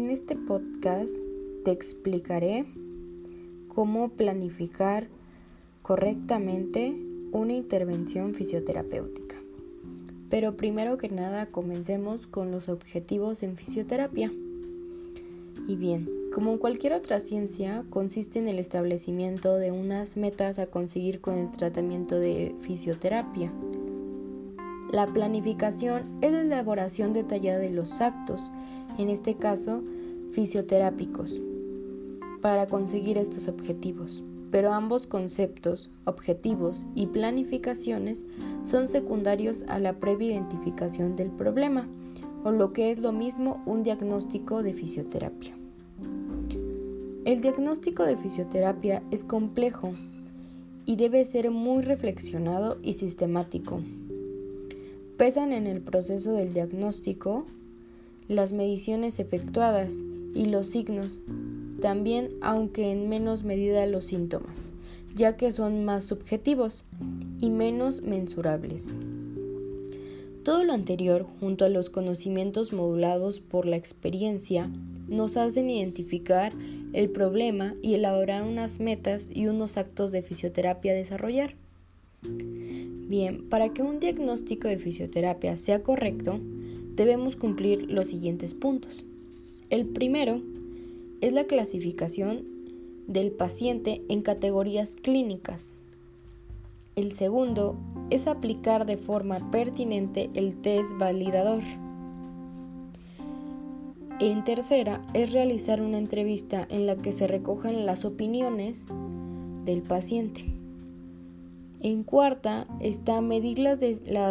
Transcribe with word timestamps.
En 0.00 0.08
este 0.08 0.34
podcast 0.34 1.12
te 1.62 1.72
explicaré 1.72 2.64
cómo 3.68 4.08
planificar 4.08 5.08
correctamente 5.82 6.96
una 7.32 7.52
intervención 7.52 8.32
fisioterapéutica. 8.32 9.36
Pero 10.30 10.56
primero 10.56 10.96
que 10.96 11.10
nada 11.10 11.44
comencemos 11.44 12.26
con 12.26 12.50
los 12.50 12.70
objetivos 12.70 13.42
en 13.42 13.56
fisioterapia. 13.56 14.32
Y 15.68 15.76
bien, 15.76 16.08
como 16.32 16.52
en 16.52 16.58
cualquier 16.58 16.94
otra 16.94 17.20
ciencia, 17.20 17.84
consiste 17.90 18.38
en 18.38 18.48
el 18.48 18.58
establecimiento 18.58 19.56
de 19.56 19.70
unas 19.70 20.16
metas 20.16 20.58
a 20.58 20.66
conseguir 20.66 21.20
con 21.20 21.36
el 21.36 21.50
tratamiento 21.50 22.18
de 22.18 22.54
fisioterapia. 22.62 23.52
La 24.92 25.06
planificación 25.06 26.02
es 26.20 26.32
la 26.32 26.40
elaboración 26.40 27.12
detallada 27.12 27.60
de 27.60 27.70
los 27.70 28.00
actos, 28.00 28.50
en 28.98 29.08
este 29.08 29.34
caso 29.36 29.82
fisioterápicos, 30.32 31.40
para 32.42 32.66
conseguir 32.66 33.16
estos 33.16 33.46
objetivos. 33.46 34.24
Pero 34.50 34.72
ambos 34.72 35.06
conceptos, 35.06 35.90
objetivos 36.06 36.86
y 36.96 37.06
planificaciones, 37.06 38.26
son 38.64 38.88
secundarios 38.88 39.64
a 39.68 39.78
la 39.78 39.92
previa 39.92 40.32
identificación 40.32 41.14
del 41.14 41.30
problema, 41.30 41.86
o 42.42 42.50
lo 42.50 42.72
que 42.72 42.90
es 42.90 42.98
lo 42.98 43.12
mismo 43.12 43.62
un 43.66 43.84
diagnóstico 43.84 44.64
de 44.64 44.72
fisioterapia. 44.72 45.54
El 47.24 47.42
diagnóstico 47.42 48.02
de 48.02 48.16
fisioterapia 48.16 49.04
es 49.12 49.22
complejo 49.22 49.92
y 50.84 50.96
debe 50.96 51.24
ser 51.26 51.52
muy 51.52 51.82
reflexionado 51.84 52.78
y 52.82 52.94
sistemático. 52.94 53.82
Pesan 55.20 55.52
en 55.52 55.66
el 55.66 55.82
proceso 55.82 56.32
del 56.32 56.54
diagnóstico 56.54 57.44
las 58.26 58.54
mediciones 58.54 59.18
efectuadas 59.18 59.96
y 60.34 60.46
los 60.46 60.70
signos, 60.70 61.18
también 61.82 62.30
aunque 62.40 62.90
en 62.90 63.10
menos 63.10 63.44
medida 63.44 63.84
los 63.84 64.06
síntomas, 64.06 64.72
ya 65.14 65.36
que 65.36 65.52
son 65.52 65.84
más 65.84 66.04
subjetivos 66.04 66.86
y 67.38 67.50
menos 67.50 68.00
mensurables. 68.00 68.94
Todo 70.42 70.64
lo 70.64 70.72
anterior, 70.72 71.26
junto 71.38 71.66
a 71.66 71.68
los 71.68 71.90
conocimientos 71.90 72.72
modulados 72.72 73.40
por 73.40 73.66
la 73.66 73.76
experiencia, 73.76 74.70
nos 75.06 75.36
hacen 75.36 75.68
identificar 75.68 76.54
el 76.94 77.10
problema 77.10 77.74
y 77.82 77.92
elaborar 77.92 78.42
unas 78.42 78.80
metas 78.80 79.28
y 79.30 79.48
unos 79.48 79.76
actos 79.76 80.12
de 80.12 80.22
fisioterapia 80.22 80.92
a 80.92 80.96
desarrollar. 80.96 81.56
Bien, 83.10 83.42
para 83.48 83.70
que 83.70 83.82
un 83.82 83.98
diagnóstico 83.98 84.68
de 84.68 84.78
fisioterapia 84.78 85.56
sea 85.56 85.82
correcto, 85.82 86.38
debemos 86.94 87.34
cumplir 87.34 87.90
los 87.90 88.06
siguientes 88.06 88.54
puntos. 88.54 89.04
El 89.68 89.86
primero 89.86 90.40
es 91.20 91.32
la 91.32 91.42
clasificación 91.42 92.44
del 93.08 93.32
paciente 93.32 94.00
en 94.08 94.22
categorías 94.22 94.94
clínicas. 94.94 95.72
El 96.94 97.10
segundo 97.10 97.76
es 98.10 98.28
aplicar 98.28 98.86
de 98.86 98.96
forma 98.96 99.50
pertinente 99.50 100.30
el 100.34 100.58
test 100.58 100.96
validador. 100.96 101.64
En 104.20 104.44
tercera 104.44 105.00
es 105.14 105.32
realizar 105.32 105.82
una 105.82 105.98
entrevista 105.98 106.64
en 106.70 106.86
la 106.86 106.94
que 106.94 107.10
se 107.10 107.26
recojan 107.26 107.86
las 107.86 108.04
opiniones 108.04 108.86
del 109.64 109.82
paciente. 109.82 110.59
En 111.82 112.04
cuarta 112.04 112.66
está 112.80 113.22
medir 113.22 113.58
las, 113.58 113.78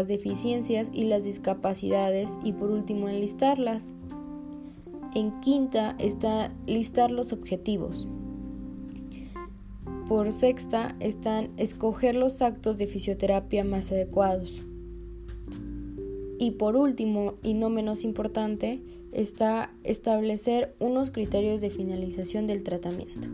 deficiencias 0.07 0.91
y 0.93 1.05
las 1.05 1.23
discapacidades 1.23 2.37
y 2.43 2.53
por 2.53 2.69
último 2.69 3.09
enlistarlas. 3.09 3.95
En 5.15 5.41
quinta 5.41 5.95
está 5.97 6.51
listar 6.67 7.09
los 7.09 7.33
objetivos. 7.33 8.07
Por 10.07 10.31
sexta 10.31 10.95
están 10.99 11.49
escoger 11.57 12.15
los 12.15 12.43
actos 12.43 12.77
de 12.77 12.85
fisioterapia 12.85 13.63
más 13.63 13.91
adecuados. 13.91 14.61
Y 16.37 16.51
por 16.51 16.75
último, 16.75 17.33
y 17.41 17.55
no 17.55 17.69
menos 17.69 18.03
importante, 18.03 18.79
está 19.11 19.71
establecer 19.83 20.75
unos 20.79 21.09
criterios 21.09 21.61
de 21.61 21.71
finalización 21.71 22.45
del 22.45 22.63
tratamiento. 22.63 23.27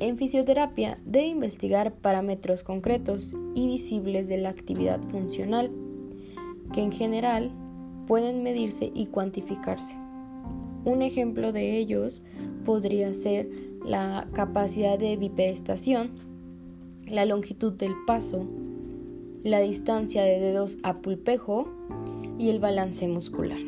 En 0.00 0.16
fisioterapia 0.16 0.98
debe 1.04 1.26
investigar 1.26 1.92
parámetros 1.92 2.62
concretos 2.62 3.34
y 3.56 3.66
visibles 3.66 4.28
de 4.28 4.38
la 4.38 4.50
actividad 4.50 5.00
funcional, 5.10 5.72
que 6.72 6.82
en 6.82 6.92
general 6.92 7.50
pueden 8.06 8.44
medirse 8.44 8.92
y 8.94 9.06
cuantificarse. 9.06 9.96
Un 10.84 11.02
ejemplo 11.02 11.52
de 11.52 11.76
ellos 11.78 12.22
podría 12.64 13.12
ser 13.14 13.48
la 13.84 14.28
capacidad 14.34 14.98
de 14.98 15.16
bipedestación, 15.16 16.10
la 17.06 17.24
longitud 17.24 17.72
del 17.72 17.92
paso, 18.06 18.46
la 19.42 19.60
distancia 19.60 20.22
de 20.22 20.38
dedos 20.38 20.78
a 20.84 21.00
pulpejo 21.00 21.66
y 22.38 22.50
el 22.50 22.60
balance 22.60 23.08
muscular. 23.08 23.58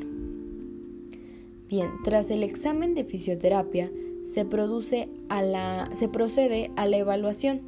Bien, 1.69 1.91
tras 2.05 2.31
el 2.31 2.43
examen 2.45 2.95
de 2.95 3.05
fisioterapia, 3.05 3.91
se, 4.25 4.45
produce 4.45 5.09
a 5.29 5.43
la, 5.43 5.91
se 5.97 6.09
procede 6.09 6.71
a 6.77 6.87
la 6.87 6.99
evaluación, 6.99 7.61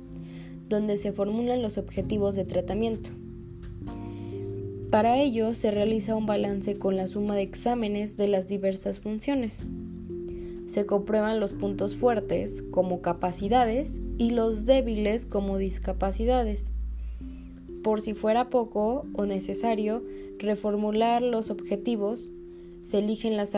donde 0.69 0.97
se 0.97 1.13
formulan 1.13 1.63
los 1.63 1.79
objetivos 1.79 2.35
de 2.35 2.45
tratamiento. 2.45 3.11
Para 4.91 5.21
ello 5.23 5.55
se 5.55 5.71
realiza 5.71 6.17
un 6.17 6.27
balance 6.27 6.79
con 6.79 6.97
la 6.97 7.09
suma 7.09 7.35
de 7.35 7.43
exámenes 7.43 8.17
de 8.17 8.29
las 8.29 8.47
diversas 8.47 9.01
funciones. 9.01 9.65
Se 10.67 10.85
comprueban 10.85 11.41
los 11.41 11.53
puntos 11.53 11.97
fuertes 11.97 12.63
como 12.71 13.01
capacidades 13.01 14.01
y 14.19 14.33
los 14.33 14.67
débiles 14.67 15.25
como 15.25 15.57
discapacidades. 15.57 16.73
Por 17.83 18.01
si 18.01 18.15
fuera 18.15 18.51
poco 18.51 19.07
o 19.15 19.27
necesario, 19.27 20.03
reformular 20.39 21.23
los 21.23 21.51
objetivos 21.51 22.31
se 22.83 22.99
eligen 22.99 23.37
las, 23.37 23.57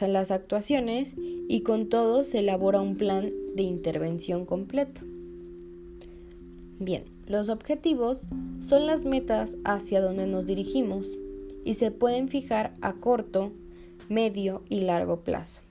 las 0.00 0.30
actuaciones 0.30 1.14
y 1.48 1.60
con 1.60 1.88
todo 1.88 2.24
se 2.24 2.40
elabora 2.40 2.80
un 2.80 2.96
plan 2.96 3.30
de 3.54 3.62
intervención 3.62 4.44
completo. 4.44 5.00
Bien, 6.78 7.04
los 7.26 7.48
objetivos 7.48 8.18
son 8.60 8.86
las 8.86 9.04
metas 9.04 9.56
hacia 9.64 10.00
donde 10.00 10.26
nos 10.26 10.46
dirigimos 10.46 11.16
y 11.64 11.74
se 11.74 11.90
pueden 11.90 12.28
fijar 12.28 12.74
a 12.80 12.92
corto, 12.94 13.52
medio 14.08 14.62
y 14.68 14.80
largo 14.80 15.20
plazo. 15.20 15.62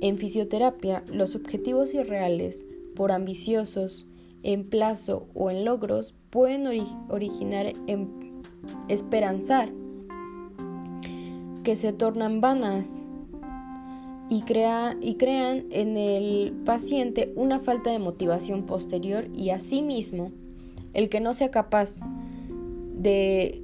En 0.00 0.18
fisioterapia, 0.18 1.04
los 1.12 1.36
objetivos 1.36 1.94
irreales, 1.94 2.64
por 2.96 3.12
ambiciosos, 3.12 4.06
en 4.42 4.64
plazo 4.64 5.28
o 5.34 5.50
en 5.50 5.64
logros, 5.64 6.14
pueden 6.30 6.66
originar 7.08 7.72
en 7.86 8.42
esperanzar 8.88 9.70
que 11.62 11.76
se 11.76 11.92
tornan 11.92 12.40
vanas 12.40 13.02
y, 14.28 14.42
crea, 14.42 14.96
y 15.00 15.14
crean 15.14 15.66
en 15.70 15.96
el 15.96 16.52
paciente 16.64 17.32
una 17.36 17.58
falta 17.58 17.90
de 17.90 17.98
motivación 17.98 18.64
posterior 18.64 19.28
y 19.34 19.50
asimismo 19.50 20.32
el 20.94 21.08
que 21.08 21.20
no 21.20 21.34
sea 21.34 21.50
capaz 21.50 22.00
de, 22.94 23.62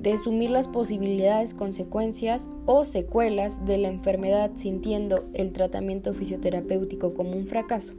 de 0.00 0.12
asumir 0.12 0.50
las 0.50 0.68
posibilidades, 0.68 1.54
consecuencias 1.54 2.48
o 2.66 2.84
secuelas 2.84 3.64
de 3.64 3.78
la 3.78 3.88
enfermedad 3.88 4.52
sintiendo 4.54 5.28
el 5.34 5.52
tratamiento 5.52 6.12
fisioterapéutico 6.12 7.14
como 7.14 7.32
un 7.32 7.46
fracaso. 7.46 7.94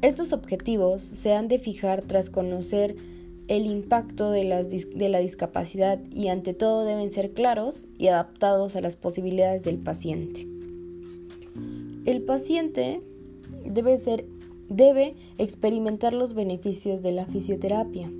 Estos 0.00 0.32
objetivos 0.32 1.02
se 1.02 1.34
han 1.34 1.48
de 1.48 1.58
fijar 1.58 2.02
tras 2.02 2.30
conocer 2.30 2.94
el 3.48 3.66
impacto 3.66 4.30
de, 4.30 4.44
la 4.44 5.18
discapacidad 5.20 5.98
y 6.12 6.28
ante 6.28 6.52
todo 6.52 6.84
deben 6.84 7.10
ser 7.10 7.32
claros 7.32 7.86
y 7.96 8.08
adaptados 8.08 8.76
a 8.76 8.82
las 8.82 8.96
posibilidades 8.96 9.64
del 9.64 9.78
paciente. 9.78 10.46
El 12.04 12.22
paciente 12.22 13.00
debe, 13.64 13.98
debe 14.68 15.16
experimentar 15.38 16.12
los 16.12 16.34
beneficios 16.34 17.02
de 17.02 17.12
la 17.12 17.24
fisioterapia 17.24 18.10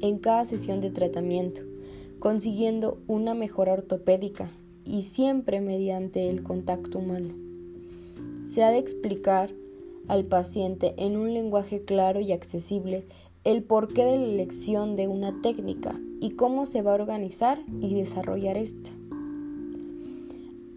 en 0.00 0.18
cada 0.18 0.44
sesión 0.44 0.80
de 0.80 0.90
tratamiento, 0.90 1.62
consiguiendo 2.20 2.98
una 3.08 3.34
mejora 3.34 3.72
ortopédica 3.72 4.50
y 4.84 5.02
siempre 5.02 5.60
mediante 5.60 6.30
el 6.30 6.44
contacto 6.44 7.00
humano. 7.00 7.34
Se 8.46 8.62
ha 8.62 8.70
de 8.70 8.78
explicar 8.78 9.50
al 10.06 10.24
paciente 10.24 10.94
en 10.96 11.16
un 11.16 11.34
lenguaje 11.34 11.82
claro 11.82 12.20
y 12.20 12.30
accesible 12.30 13.04
el 13.46 13.62
porqué 13.62 14.04
de 14.04 14.16
la 14.16 14.24
elección 14.24 14.96
de 14.96 15.06
una 15.06 15.40
técnica 15.40 16.00
y 16.20 16.30
cómo 16.30 16.66
se 16.66 16.82
va 16.82 16.90
a 16.90 16.96
organizar 16.96 17.62
y 17.80 17.94
desarrollar 17.94 18.56
esta. 18.56 18.90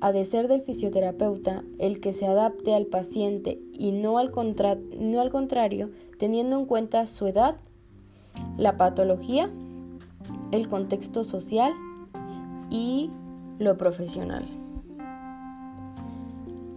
Ha 0.01 0.11
de 0.11 0.23
ser 0.23 0.47
del 0.47 0.61
fisioterapeuta 0.61 1.63
el 1.79 1.99
que 1.99 2.13
se 2.13 2.27
adapte 2.27 2.75
al 2.75 2.85
paciente 2.85 3.59
y 3.73 3.91
no 3.91 4.19
al, 4.19 4.31
no 4.99 5.19
al 5.19 5.31
contrario, 5.31 5.89
teniendo 6.19 6.59
en 6.59 6.65
cuenta 6.67 7.07
su 7.07 7.25
edad, 7.25 7.55
la 8.55 8.77
patología, 8.77 9.49
el 10.51 10.67
contexto 10.67 11.23
social 11.23 11.73
y 12.69 13.09
lo 13.57 13.79
profesional. 13.79 14.58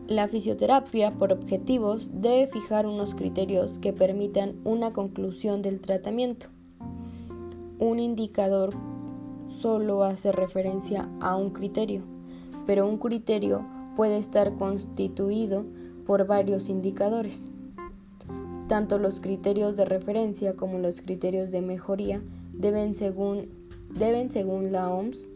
La 0.08 0.26
fisioterapia, 0.26 1.12
por 1.12 1.32
objetivos, 1.32 2.10
debe 2.12 2.48
fijar 2.48 2.86
unos 2.86 3.14
criterios 3.14 3.78
que 3.78 3.92
permitan 3.92 4.56
una 4.64 4.92
conclusión 4.92 5.62
del 5.62 5.80
tratamiento. 5.80 6.48
Un 7.78 8.00
indicador 8.00 8.74
solo 9.60 10.02
hace 10.02 10.32
referencia 10.32 11.08
a 11.20 11.36
un 11.36 11.50
criterio, 11.50 12.02
pero 12.66 12.86
un 12.88 12.98
criterio 12.98 13.64
puede 13.96 14.18
estar 14.18 14.56
constituido 14.56 15.64
por 16.04 16.26
varios 16.26 16.68
indicadores. 16.68 17.48
Tanto 18.68 18.98
los 18.98 19.20
criterios 19.20 19.76
de 19.76 19.84
referencia 19.84 20.56
como 20.56 20.78
los 20.78 21.00
criterios 21.00 21.52
de 21.52 21.62
mejoría 21.62 22.22
deben, 22.52 22.96
según, 22.96 23.48
deben, 23.94 24.32
según 24.32 24.72
la 24.72 24.90
OMS, 24.90 25.28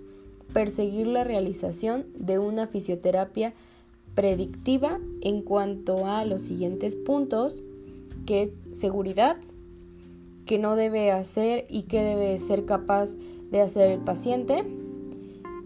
perseguir 0.53 1.07
la 1.07 1.23
realización 1.23 2.07
de 2.19 2.39
una 2.39 2.67
fisioterapia 2.67 3.55
predictiva 4.17 4.99
en 5.21 5.43
cuanto 5.43 6.07
a 6.07 6.25
los 6.25 6.43
siguientes 6.43 6.97
puntos, 6.97 7.63
que 8.25 8.43
es 8.43 8.61
seguridad, 8.73 9.37
que 10.47 10.59
no 10.59 10.75
debe 10.75 11.13
hacer 11.13 11.67
y 11.69 11.83
que 11.83 12.03
debe 12.03 12.37
ser 12.39 12.65
capaz 12.65 13.15
de 13.51 13.61
hacer 13.61 13.91
el 13.91 14.01
paciente, 14.01 14.65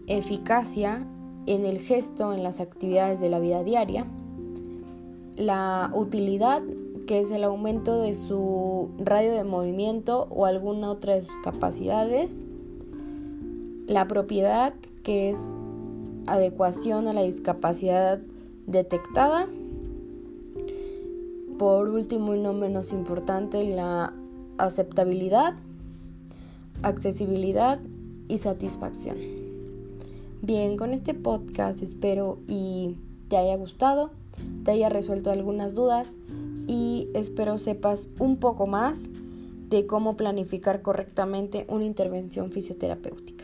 eficacia 0.05 1.07
en 1.47 1.65
el 1.65 1.79
gesto 1.79 2.33
en 2.33 2.43
las 2.43 2.59
actividades 2.59 3.21
de 3.21 3.29
la 3.29 3.39
vida 3.39 3.63
diaria, 3.63 4.05
la 5.37 5.89
utilidad, 5.95 6.61
que 7.07 7.21
es 7.21 7.31
el 7.31 7.45
aumento 7.45 8.01
de 8.01 8.15
su 8.15 8.89
radio 8.99 9.31
de 9.31 9.45
movimiento 9.45 10.27
o 10.29 10.45
alguna 10.45 10.91
otra 10.91 11.15
de 11.15 11.25
sus 11.25 11.37
capacidades, 11.37 12.43
la 13.87 14.07
propiedad, 14.07 14.73
que 15.03 15.29
es 15.29 15.53
adecuación 16.27 17.07
a 17.07 17.13
la 17.13 17.23
discapacidad 17.23 18.21
detectada. 18.71 19.47
Por 21.57 21.89
último 21.89 22.33
y 22.35 22.39
no 22.39 22.53
menos 22.53 22.91
importante, 22.91 23.63
la 23.63 24.13
aceptabilidad, 24.57 25.55
accesibilidad 26.81 27.79
y 28.27 28.37
satisfacción. 28.39 29.17
Bien, 30.41 30.77
con 30.77 30.91
este 30.91 31.13
podcast 31.13 31.83
espero 31.83 32.39
y 32.47 32.95
te 33.27 33.37
haya 33.37 33.55
gustado, 33.57 34.09
te 34.63 34.71
haya 34.71 34.89
resuelto 34.89 35.29
algunas 35.29 35.75
dudas 35.75 36.17
y 36.67 37.09
espero 37.13 37.59
sepas 37.59 38.09
un 38.19 38.37
poco 38.37 38.65
más 38.65 39.09
de 39.69 39.85
cómo 39.85 40.17
planificar 40.17 40.81
correctamente 40.81 41.65
una 41.69 41.85
intervención 41.85 42.51
fisioterapéutica. 42.51 43.40